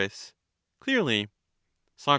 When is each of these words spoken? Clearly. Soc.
Clearly. 0.79 1.27
Soc. 1.95 2.09